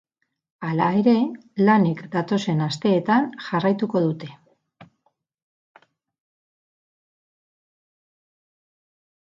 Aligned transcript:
Hala 0.67 0.85
ere, 1.01 1.11
lanek 1.67 2.01
datozen 2.15 2.63
asteetan 2.67 3.27
jarraituko 3.49 4.03
dute. 4.07 4.31